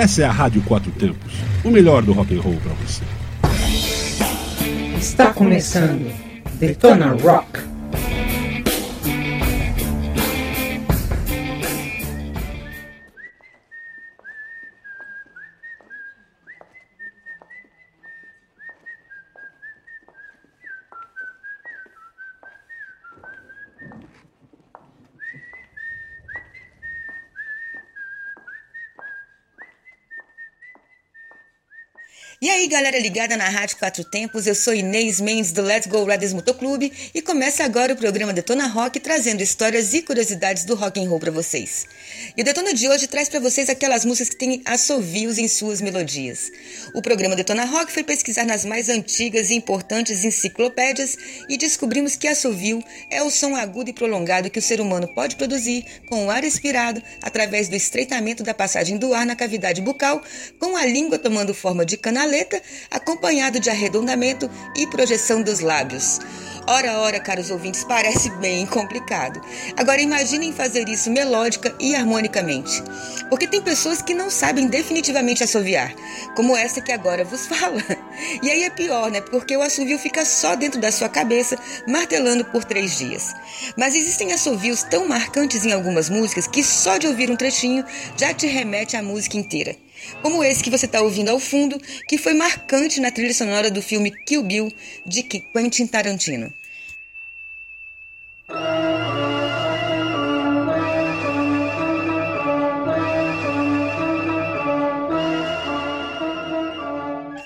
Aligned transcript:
Essa 0.00 0.22
é 0.22 0.24
a 0.24 0.32
Rádio 0.32 0.62
Quatro 0.62 0.90
Tempos, 0.92 1.30
o 1.62 1.70
melhor 1.70 2.02
do 2.02 2.14
rock 2.14 2.34
and 2.34 2.40
roll 2.40 2.56
para 2.56 2.72
você. 2.72 3.02
Está 4.98 5.30
começando 5.30 6.10
Detona 6.54 7.08
Rock. 7.22 7.69
Ligada 33.00 33.36
na 33.36 33.48
Rádio 33.48 33.76
Quatro 33.78 34.04
Tempos, 34.04 34.46
eu 34.46 34.54
sou 34.54 34.72
Inês 34.72 35.20
Mendes 35.20 35.50
do 35.50 35.60
Let's 35.60 35.88
Go 35.88 36.04
Riders 36.04 36.32
Motoclube 36.32 36.92
e 37.12 37.20
começa 37.20 37.64
agora 37.64 37.92
o 37.92 37.96
programa 37.96 38.32
Detona 38.32 38.68
Rock 38.68 39.00
trazendo 39.00 39.42
histórias 39.42 39.92
e 39.92 40.02
curiosidades 40.02 40.64
do 40.64 40.74
rock 40.76 41.02
and 41.02 41.08
roll 41.08 41.18
para 41.18 41.32
vocês. 41.32 41.86
E 42.36 42.42
o 42.42 42.44
Detona 42.44 42.72
de 42.72 42.88
hoje 42.88 43.08
traz 43.08 43.28
para 43.28 43.40
vocês 43.40 43.68
aquelas 43.68 44.04
músicas 44.04 44.28
que 44.28 44.36
têm 44.36 44.62
assovios 44.64 45.38
em 45.38 45.48
suas 45.48 45.80
melodias. 45.80 46.52
O 46.94 47.02
programa 47.02 47.34
Detona 47.34 47.64
Rock 47.64 47.90
foi 47.90 48.04
pesquisar 48.04 48.44
nas 48.44 48.64
mais 48.64 48.88
antigas 48.88 49.50
e 49.50 49.54
importantes 49.54 50.24
enciclopédias 50.24 51.16
e 51.48 51.56
descobrimos 51.56 52.14
que 52.14 52.28
assovio 52.28 52.80
é 53.10 53.22
o 53.22 53.30
som 53.30 53.56
agudo 53.56 53.90
e 53.90 53.92
prolongado 53.92 54.50
que 54.50 54.58
o 54.58 54.62
ser 54.62 54.80
humano 54.80 55.08
pode 55.14 55.34
produzir 55.34 55.84
com 56.08 56.26
o 56.26 56.30
ar 56.30 56.44
expirado 56.44 57.02
através 57.22 57.68
do 57.68 57.74
estreitamento 57.74 58.44
da 58.44 58.54
passagem 58.54 58.98
do 58.98 59.12
ar 59.14 59.26
na 59.26 59.34
cavidade 59.34 59.80
bucal, 59.80 60.22
com 60.58 60.76
a 60.76 60.86
língua 60.86 61.18
tomando 61.18 61.52
forma 61.52 61.84
de 61.84 61.96
canal 61.96 62.20
canaleta, 62.20 62.60
acompanhado 62.90 63.60
de 63.60 63.70
arredondamento 63.70 64.50
e 64.76 64.86
projeção 64.86 65.42
dos 65.42 65.60
lábios. 65.60 66.18
Ora, 66.66 66.98
ora, 66.98 67.18
caros 67.18 67.50
ouvintes, 67.50 67.84
parece 67.84 68.30
bem 68.36 68.66
complicado. 68.66 69.40
Agora 69.76 70.00
imaginem 70.00 70.52
fazer 70.52 70.88
isso 70.88 71.10
melódica 71.10 71.74
e 71.80 71.96
harmonicamente. 71.96 72.82
Porque 73.28 73.48
tem 73.48 73.62
pessoas 73.62 74.02
que 74.02 74.14
não 74.14 74.30
sabem 74.30 74.68
definitivamente 74.68 75.42
assoviar, 75.42 75.92
como 76.36 76.56
essa 76.56 76.80
que 76.80 76.92
agora 76.92 77.24
vos 77.24 77.46
fala. 77.48 77.82
E 78.42 78.50
aí 78.50 78.62
é 78.62 78.70
pior, 78.70 79.10
né? 79.10 79.20
Porque 79.20 79.56
o 79.56 79.62
assovio 79.62 79.98
fica 79.98 80.24
só 80.24 80.54
dentro 80.54 80.80
da 80.80 80.92
sua 80.92 81.08
cabeça, 81.08 81.58
martelando 81.88 82.44
por 82.44 82.62
três 82.62 82.98
dias. 82.98 83.34
Mas 83.76 83.94
existem 83.94 84.32
assovios 84.32 84.82
tão 84.82 85.08
marcantes 85.08 85.64
em 85.64 85.72
algumas 85.72 86.08
músicas 86.08 86.46
que 86.46 86.62
só 86.62 86.98
de 86.98 87.06
ouvir 87.06 87.30
um 87.30 87.36
trechinho 87.36 87.84
já 88.16 88.34
te 88.34 88.46
remete 88.46 88.96
à 88.96 89.02
música 89.02 89.36
inteira 89.36 89.74
como 90.22 90.42
esse 90.42 90.62
que 90.62 90.70
você 90.70 90.86
está 90.86 91.00
ouvindo 91.00 91.30
ao 91.30 91.38
fundo, 91.38 91.80
que 92.08 92.18
foi 92.18 92.34
marcante 92.34 93.00
na 93.00 93.10
trilha 93.10 93.34
sonora 93.34 93.70
do 93.70 93.82
filme 93.82 94.10
Kill 94.10 94.42
Bill 94.42 94.72
de 95.06 95.22
Quentin 95.22 95.86
Tarantino. 95.86 96.52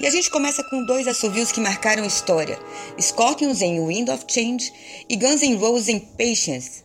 E 0.04 0.06
a 0.06 0.10
gente 0.10 0.30
começa 0.30 0.62
com 0.62 0.84
dois 0.84 1.08
assovios 1.08 1.50
que 1.50 1.60
marcaram 1.60 2.04
história: 2.04 2.58
Scorpions 3.00 3.62
em 3.62 3.80
Wind 3.80 4.10
of 4.10 4.26
Change 4.28 4.70
e 5.08 5.16
Guns 5.16 5.40
N' 5.40 5.56
Roses 5.56 5.88
em 5.88 5.98
Patience. 5.98 6.84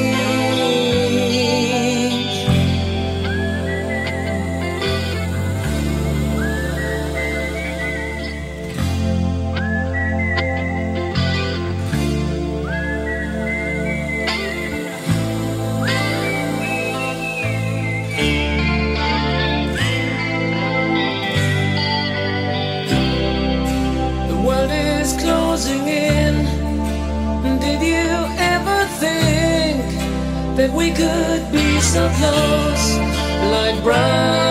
So 31.91 32.07
close, 32.07 32.97
like 33.51 33.83
brothers. 33.83 34.50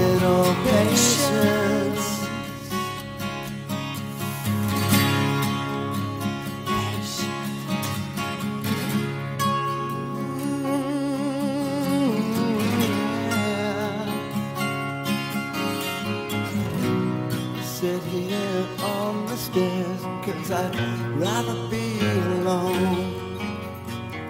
I'd 20.63 20.75
rather 21.17 21.67
be 21.69 21.99
alone. 21.99 23.15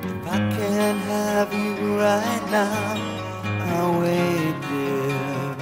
If 0.03 0.27
I 0.27 0.39
can't 0.55 1.01
have 1.15 1.53
you 1.53 1.99
right 1.99 2.45
now, 2.49 2.95
I'll 3.71 3.99
wait 3.99 4.55
there. 4.71 5.55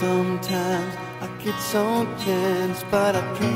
Sometimes 0.00 0.94
I 1.20 1.26
get 1.44 1.58
so 1.60 2.06
tense, 2.24 2.82
but 2.90 3.14
I 3.14 3.20
can't 3.38 3.55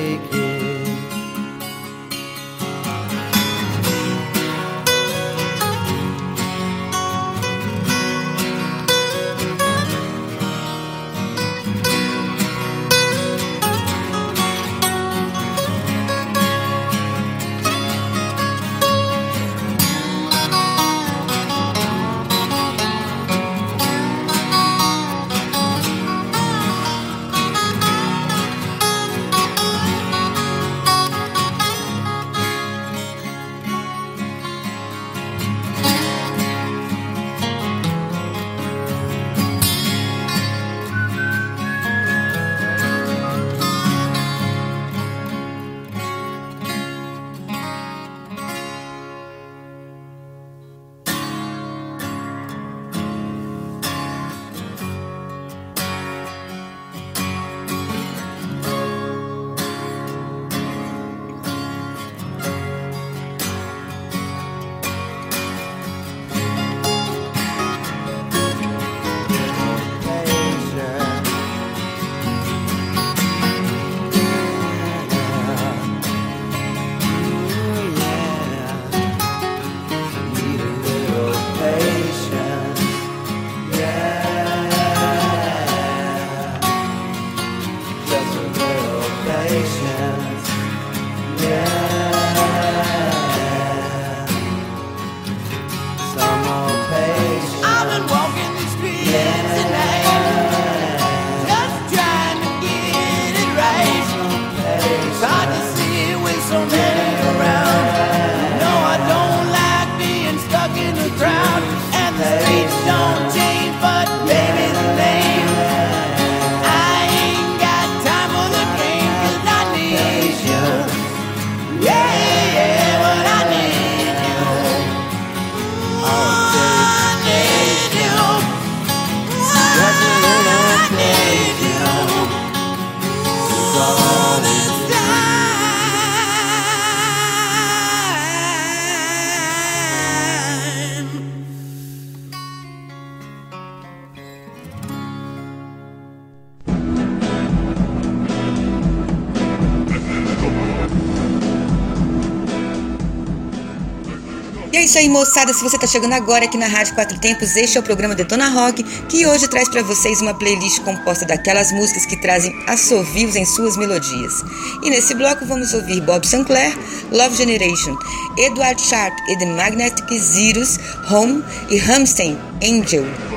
isso 154.91 154.99
aí, 154.99 155.07
moçada. 155.07 155.53
Se 155.53 155.63
você 155.63 155.77
tá 155.77 155.87
chegando 155.87 156.11
agora 156.11 156.43
aqui 156.43 156.57
na 156.57 156.67
Rádio 156.67 156.93
Quatro 156.95 157.17
Tempos, 157.17 157.55
este 157.55 157.77
é 157.77 157.79
o 157.79 157.83
programa 157.83 158.13
Detona 158.13 158.49
Rock, 158.49 158.83
que 159.07 159.25
hoje 159.25 159.47
traz 159.47 159.69
para 159.69 159.81
vocês 159.81 160.19
uma 160.19 160.33
playlist 160.33 160.81
composta 160.81 161.25
daquelas 161.25 161.71
músicas 161.71 162.05
que 162.05 162.19
trazem 162.19 162.53
assovios 162.67 163.37
em 163.37 163.45
suas 163.45 163.77
melodias. 163.77 164.43
E 164.83 164.89
nesse 164.89 165.13
bloco 165.13 165.45
vamos 165.45 165.73
ouvir 165.73 166.01
Bob 166.01 166.27
Sinclair, 166.27 166.77
Love 167.09 167.37
Generation, 167.37 167.95
Edward 168.37 168.81
Sharp 168.81 169.13
e 169.29 169.37
The 169.39 169.45
Magnetic 169.45 170.19
Zeros, 170.19 170.77
Home 171.09 171.41
e 171.69 171.79
Hamstein, 171.79 172.37
Angel. 172.61 173.30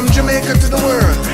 From 0.00 0.08
Jamaica 0.12 0.54
to 0.54 0.68
the 0.70 0.76
world. 0.78 1.29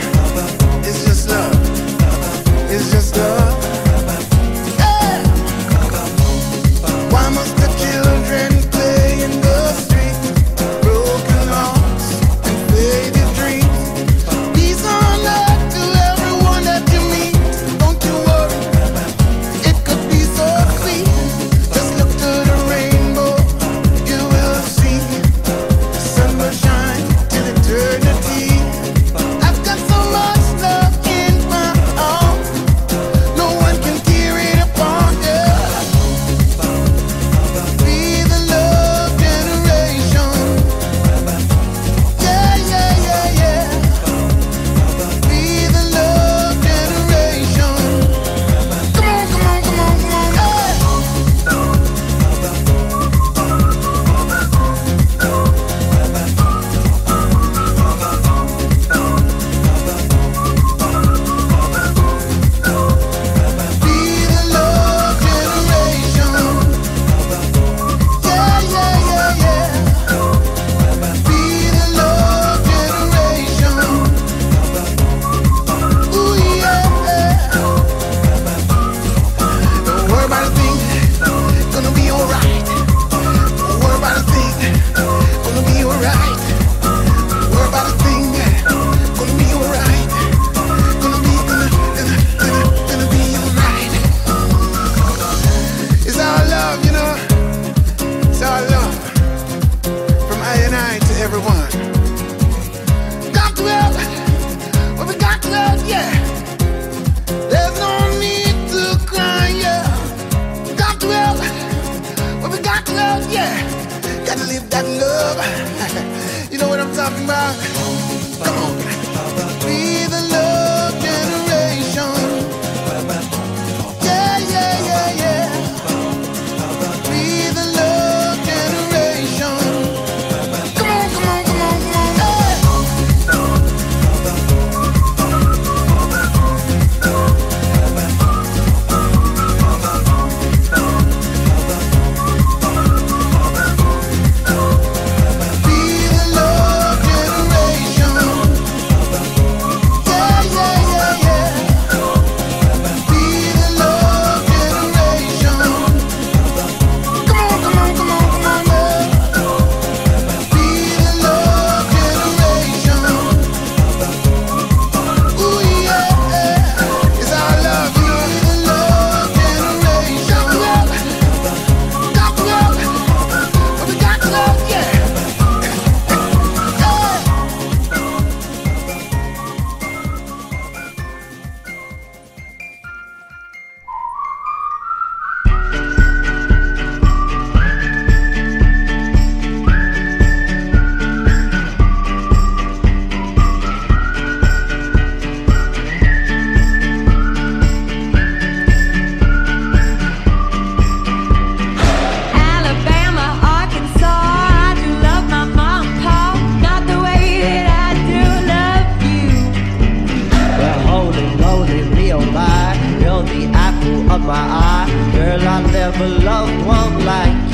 But 215.98 216.22
love 216.22 216.66
won't 216.66 217.06
lie. 217.06 217.45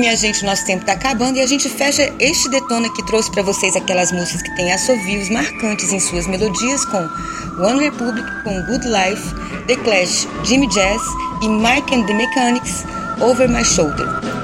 minha 0.00 0.16
gente, 0.16 0.44
nosso 0.46 0.64
tempo 0.64 0.80
está 0.80 0.94
acabando 0.94 1.36
e 1.36 1.42
a 1.42 1.46
gente 1.46 1.68
fecha 1.68 2.10
este 2.18 2.48
Detona 2.48 2.90
que 2.94 3.04
trouxe 3.04 3.30
para 3.30 3.42
vocês 3.42 3.76
aquelas 3.76 4.10
músicas 4.10 4.40
que 4.40 4.56
têm 4.56 4.72
assovios 4.72 5.28
marcantes 5.28 5.92
em 5.92 6.00
suas 6.00 6.26
melodias 6.26 6.86
com 6.86 6.98
One 7.62 7.80
Republic, 7.80 8.26
com 8.42 8.62
Good 8.62 8.86
Life, 8.88 9.34
The 9.66 9.76
Clash, 9.76 10.26
Jimmy 10.44 10.68
Jazz 10.68 11.02
e 11.42 11.48
Mike 11.48 11.94
and 11.94 12.06
the 12.06 12.14
Mechanics, 12.14 12.84
Over 13.20 13.46
My 13.46 13.62
Shoulder. 13.62 14.39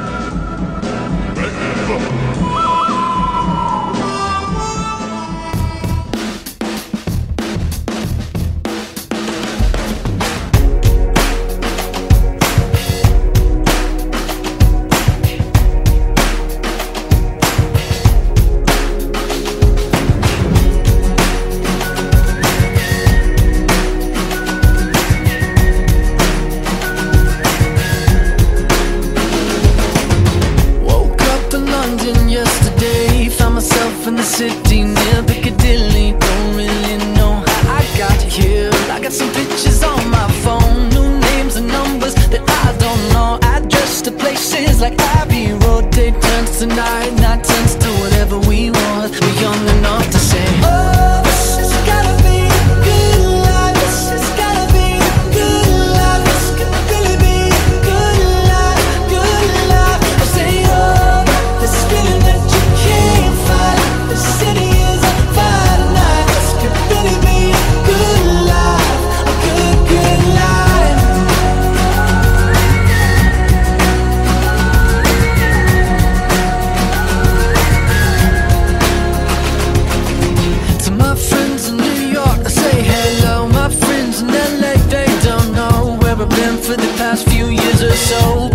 Last 87.07 87.29
few 87.29 87.47
years 87.51 87.83
or 87.85 87.92
so. 87.92 88.45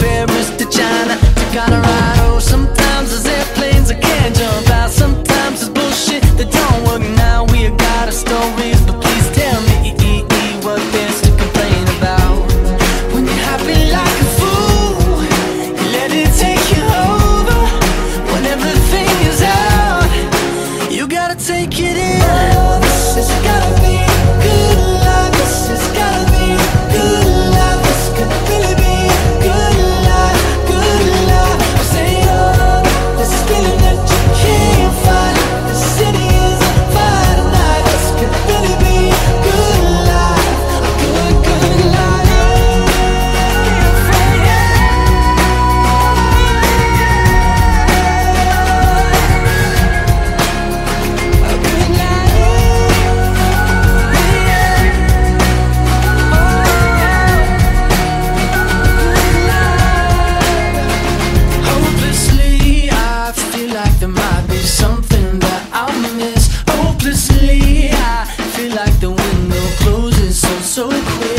so 70.72 70.88
cool. 70.90 71.31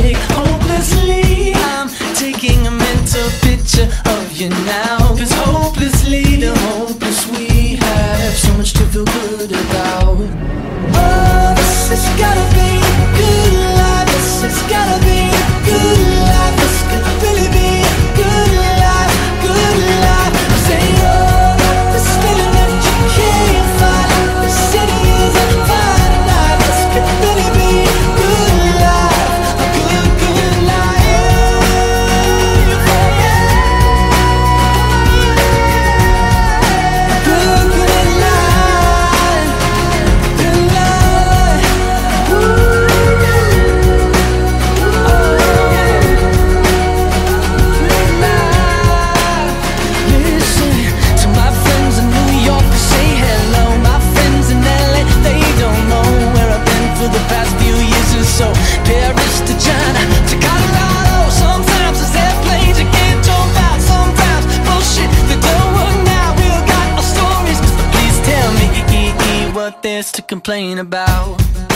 what 69.62 69.80
there's 69.80 70.10
to 70.10 70.22
complain 70.22 70.78
about. 70.78 71.71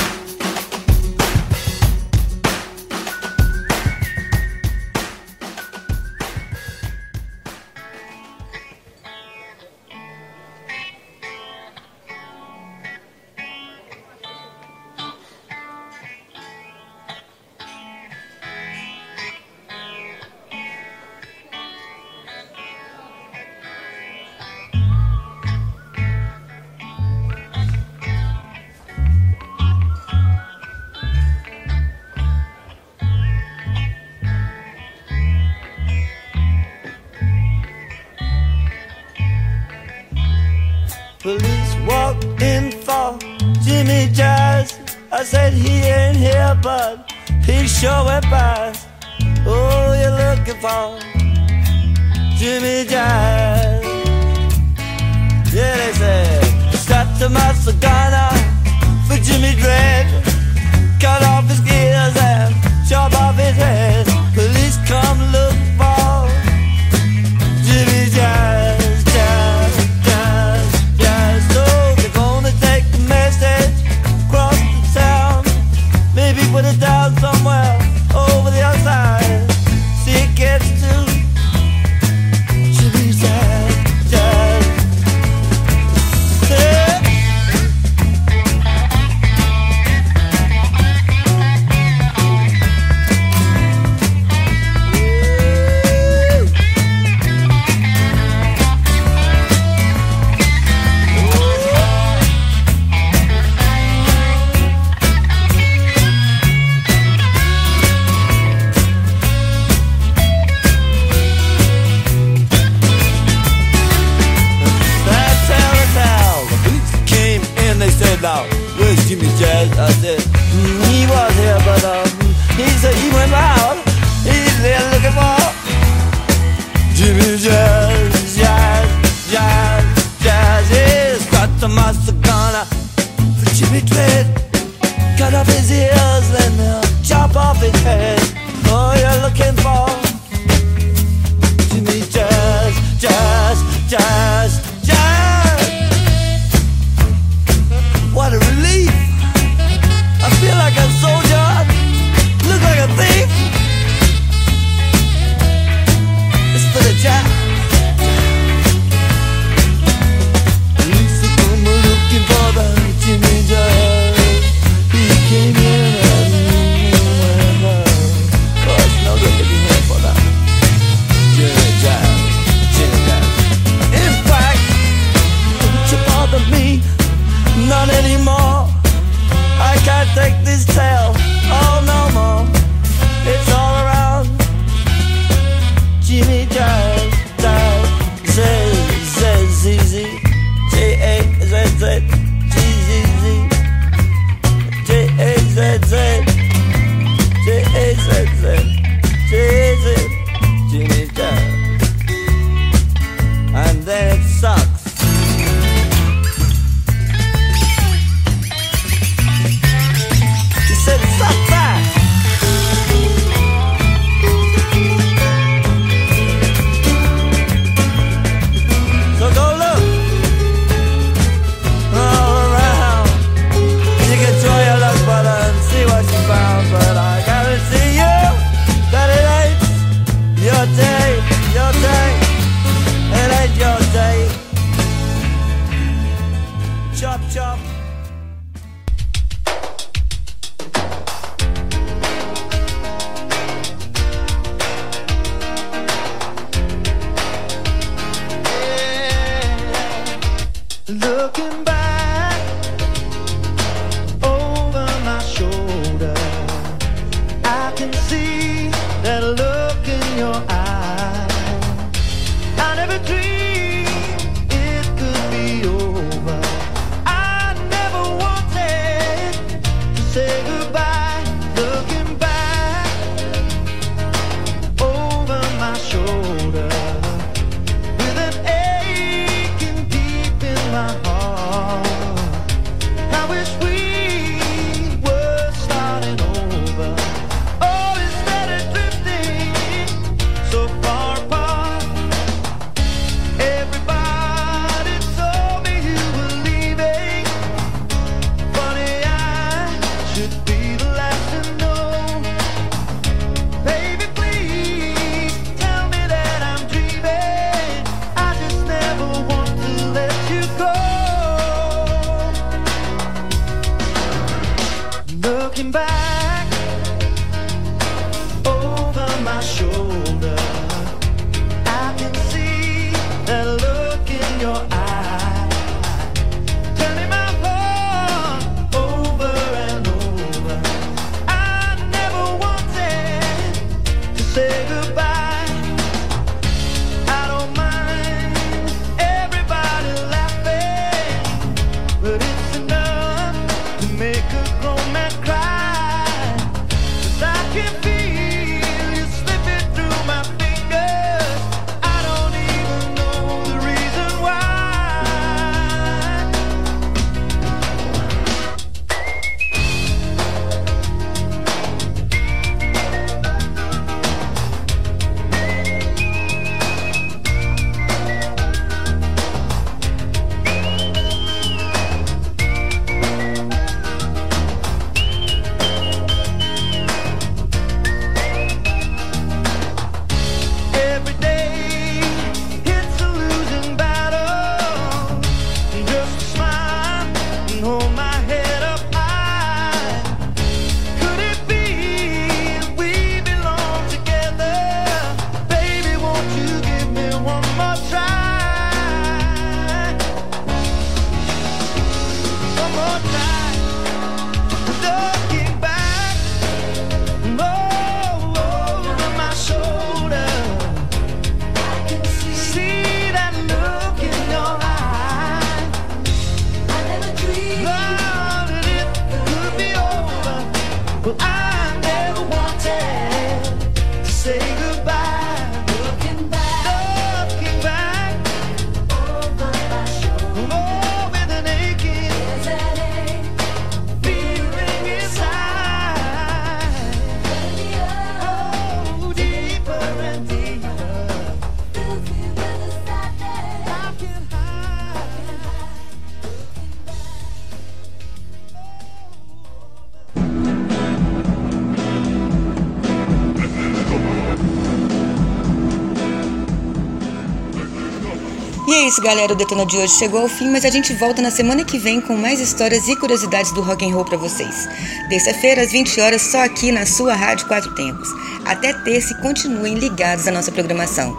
Isso, 458.97 459.03
galera. 459.03 459.33
O 459.33 459.37
Detona 459.37 459.67
de 459.67 459.77
hoje 459.77 459.93
chegou 459.95 460.23
ao 460.23 460.29
fim, 460.29 460.49
mas 460.49 460.65
a 460.65 460.71
gente 460.71 460.95
volta 460.95 461.21
na 461.21 461.31
semana 461.31 461.63
que 461.65 461.79
vem 461.79 462.01
com 462.01 462.17
mais 462.17 462.41
histórias 462.41 462.89
e 462.89 462.97
curiosidades 462.97 463.53
do 463.53 463.61
rock 463.61 463.85
and 463.85 463.93
roll 463.95 464.07
pra 464.07 464.17
vocês. 464.17 464.67
Terça-feira, 465.11 465.61
às 465.63 465.73
20 465.73 466.01
horas, 466.01 466.23
só 466.23 466.43
aqui 466.43 466.73
na 466.73 466.87
sua 466.87 467.15
Rádio 467.15 467.47
Quatro 467.47 467.75
Tempos. 467.75 468.09
Até 468.45 468.73
terça 468.73 469.13
e 469.13 469.21
continuem 469.21 469.75
ligados 469.75 470.27
à 470.27 470.31
nossa 470.31 470.51
programação 470.51 471.15